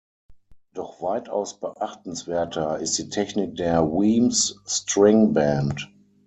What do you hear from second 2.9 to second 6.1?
die Technik der Weems String Band.